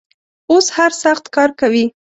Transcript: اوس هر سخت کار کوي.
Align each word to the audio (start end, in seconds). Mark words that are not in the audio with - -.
اوس 0.51 0.67
هر 0.77 0.91
سخت 1.03 1.25
کار 1.35 1.49
کوي. 1.59 1.85